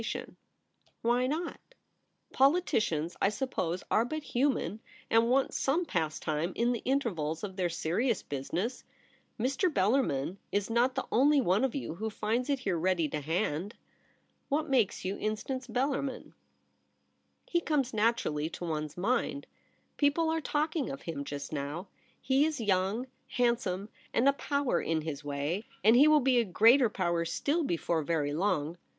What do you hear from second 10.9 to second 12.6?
the only one of you who finds it